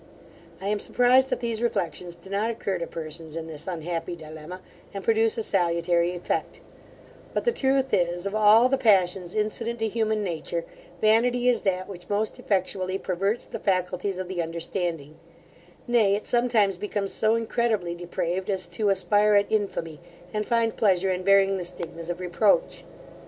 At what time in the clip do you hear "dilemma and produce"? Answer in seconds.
4.15-5.37